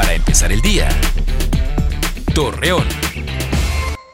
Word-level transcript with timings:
Para 0.00 0.14
empezar 0.14 0.50
el 0.50 0.62
día. 0.62 0.88
Torreón. 2.34 2.86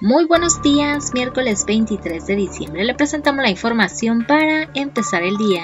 Muy 0.01 0.25
buenos 0.25 0.61
días, 0.61 1.15
miércoles 1.15 1.65
23 1.65 2.27
de 2.27 2.35
diciembre. 2.35 2.83
Le 2.83 2.95
presentamos 2.95 3.41
la 3.41 3.51
información 3.51 4.27
para 4.27 4.69
empezar 4.75 5.23
el 5.23 5.37
día. 5.37 5.63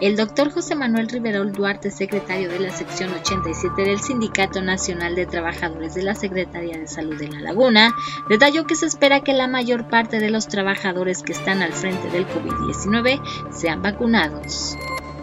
El 0.00 0.16
doctor 0.16 0.50
José 0.50 0.74
Manuel 0.74 1.08
Riverol 1.08 1.52
Duarte, 1.52 1.92
secretario 1.92 2.48
de 2.48 2.58
la 2.58 2.70
sección 2.72 3.12
87 3.14 3.80
del 3.82 4.00
Sindicato 4.00 4.60
Nacional 4.60 5.14
de 5.14 5.26
Trabajadores 5.26 5.94
de 5.94 6.02
la 6.02 6.16
Secretaría 6.16 6.76
de 6.76 6.88
Salud 6.88 7.16
de 7.16 7.28
La 7.28 7.38
Laguna, 7.38 7.94
detalló 8.28 8.66
que 8.66 8.74
se 8.74 8.86
espera 8.86 9.20
que 9.20 9.34
la 9.34 9.46
mayor 9.46 9.88
parte 9.88 10.18
de 10.18 10.30
los 10.30 10.48
trabajadores 10.48 11.22
que 11.22 11.32
están 11.32 11.62
al 11.62 11.72
frente 11.72 12.10
del 12.10 12.26
COVID-19 12.26 13.22
sean 13.52 13.82
vacunados. 13.82 14.76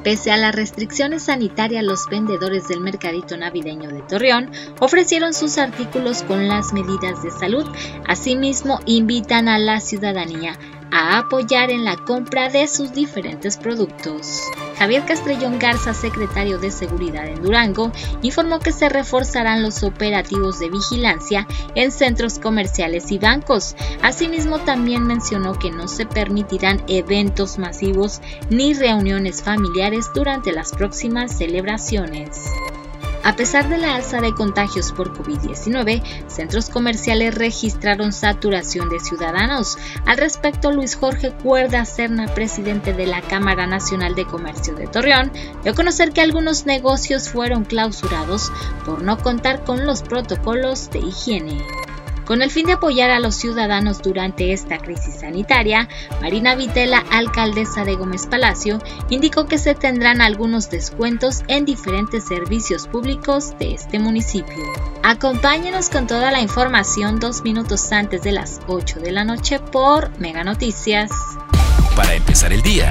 Pese 0.04 0.32
a 0.32 0.38
las 0.38 0.56
restricciones 0.56 1.24
sanitarias, 1.24 1.84
los 1.84 2.08
vendedores 2.08 2.68
del 2.68 2.82
mercadito 2.82 3.38
navideño 3.38 3.90
de 3.90 4.02
Torreón 4.02 4.52
ofrecieron 4.80 5.34
sus 5.34 5.58
artículos 5.58 6.24
con 6.24 6.48
las 6.48 6.74
medidas 6.74 7.22
de 7.22 7.30
salud. 7.32 7.66
Asimismo, 8.08 8.80
invitan 8.86 9.48
a 9.48 9.60
la 9.60 9.80
ciudadanía 9.80 10.58
a 10.92 11.18
apoyar 11.18 11.72
en 11.72 11.86
la 11.86 11.98
compra 11.98 12.50
de 12.50 12.68
sus 12.68 12.94
diferentes 12.94 13.58
productos. 13.58 14.42
Javier 14.78 15.06
Castrellón 15.06 15.60
Garza, 15.60 15.94
secretario 15.94 16.60
de 16.60 16.72
Seguridad 16.72 17.28
en 17.28 17.42
Durango, 17.42 17.92
informó 18.22 18.60
que 18.60 18.72
se 18.72 18.90
reforzarán 18.90 19.62
los 19.64 19.84
operativos 19.84 20.60
de 20.60 20.70
vigilancia 20.70 21.48
en 21.76 21.92
centros 21.92 22.40
comerciales 22.40 23.12
y 23.12 23.20
bancos. 23.20 23.76
Asimismo, 24.02 24.60
también 24.60 25.04
mencionó 25.04 25.58
que 25.58 25.72
no 25.72 25.88
se 25.88 26.06
permitirán 26.06 26.84
eventos 26.88 27.58
masivos 27.58 28.22
ni 28.50 28.74
reuniones 28.74 29.44
familiares 29.44 30.08
durante 30.14 30.52
las 30.52 30.72
próximas 30.72 31.38
celebraciones. 31.38 32.52
A 33.24 33.36
pesar 33.36 33.70
de 33.70 33.78
la 33.78 33.96
alza 33.96 34.20
de 34.20 34.34
contagios 34.34 34.92
por 34.92 35.14
COVID-19, 35.14 36.02
centros 36.28 36.70
comerciales 36.70 37.36
registraron 37.36 38.14
saturación 38.14 38.90
de 38.90 39.00
ciudadanos. 39.00 39.78
Al 40.06 40.18
respecto, 40.18 40.72
Luis 40.72 40.96
Jorge 40.96 41.32
Cuerda 41.32 41.86
Serna, 41.86 42.34
presidente 42.34 42.94
de 42.94 43.06
la 43.06 43.22
Cámara 43.22 43.68
Nacional 43.68 44.16
de 44.16 44.26
Comercio 44.26 44.74
de 44.74 44.88
Torreón, 44.88 45.32
dio 45.64 45.74
a 45.74 45.76
conocer 45.76 46.14
que 46.14 46.22
algunos 46.22 46.66
negocios 46.66 47.30
fueron 47.30 47.64
clausurados 47.64 48.52
por 48.86 49.04
no 49.04 49.18
contar 49.20 49.64
con 49.64 49.86
los 49.86 50.02
protocolos 50.02 50.90
de 50.90 51.00
higiene. 51.00 51.64
Con 52.32 52.42
el 52.42 52.50
fin 52.50 52.66
de 52.66 52.72
apoyar 52.72 53.12
a 53.12 53.20
los 53.20 53.36
ciudadanos 53.36 54.02
durante 54.02 54.54
esta 54.54 54.78
crisis 54.78 55.16
sanitaria, 55.16 55.90
Marina 56.22 56.56
Vitela, 56.56 57.04
alcaldesa 57.12 57.84
de 57.84 57.96
Gómez 57.96 58.26
Palacio, 58.26 58.80
indicó 59.10 59.48
que 59.48 59.58
se 59.58 59.76
tendrán 59.76 60.22
algunos 60.22 60.70
descuentos 60.70 61.42
en 61.50 61.66
diferentes 61.66 62.24
servicios 62.24 62.88
públicos 62.88 63.54
de 63.60 63.74
este 63.74 64.00
municipio. 64.00 64.64
Acompáñenos 65.04 65.90
con 65.90 66.08
toda 66.08 66.32
la 66.32 66.40
información 66.40 67.20
dos 67.20 67.44
minutos 67.44 67.92
antes 67.92 68.22
de 68.22 68.32
las 68.32 68.62
8 68.66 69.02
de 69.02 69.12
la 69.12 69.26
noche 69.26 69.60
por 69.60 70.18
Mega 70.18 70.46
Noticias. 70.46 71.12
Para 71.98 72.14
empezar 72.14 72.54
el 72.54 72.62
día. 72.62 72.88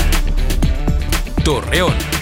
Torreón. 1.42 2.19